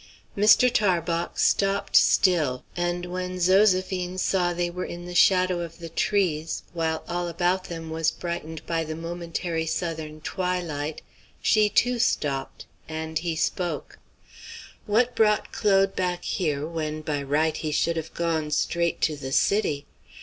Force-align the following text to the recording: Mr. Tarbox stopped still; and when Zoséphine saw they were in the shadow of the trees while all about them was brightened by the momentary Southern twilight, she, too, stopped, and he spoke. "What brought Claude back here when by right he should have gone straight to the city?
Mr. 0.35 0.67
Tarbox 0.73 1.45
stopped 1.47 1.95
still; 1.95 2.63
and 2.75 3.05
when 3.05 3.35
Zoséphine 3.37 4.17
saw 4.17 4.51
they 4.51 4.67
were 4.71 4.83
in 4.83 5.05
the 5.05 5.13
shadow 5.13 5.59
of 5.61 5.77
the 5.77 5.89
trees 5.89 6.63
while 6.73 7.03
all 7.07 7.27
about 7.27 7.65
them 7.65 7.91
was 7.91 8.09
brightened 8.09 8.65
by 8.65 8.83
the 8.83 8.95
momentary 8.95 9.67
Southern 9.67 10.19
twilight, 10.19 11.03
she, 11.39 11.69
too, 11.69 11.99
stopped, 11.99 12.65
and 12.89 13.19
he 13.19 13.35
spoke. 13.35 13.99
"What 14.87 15.13
brought 15.15 15.51
Claude 15.51 15.95
back 15.95 16.23
here 16.23 16.65
when 16.65 17.01
by 17.01 17.21
right 17.21 17.55
he 17.57 17.71
should 17.71 17.95
have 17.97 18.15
gone 18.15 18.49
straight 18.49 19.01
to 19.01 19.15
the 19.15 19.31
city? 19.31 19.85